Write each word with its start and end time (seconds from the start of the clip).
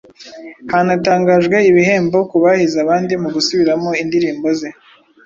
Hanatangajwe 0.71 1.57
ibihembo 1.69 2.17
ku 2.29 2.35
bahize 2.43 2.77
abandi 2.85 3.13
mu 3.21 3.29
gusubiramo 3.35 3.89
indirimbo 4.01 4.47
ze, 4.59 4.69